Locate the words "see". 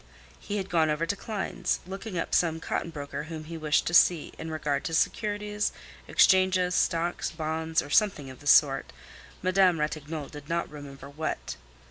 3.93-4.33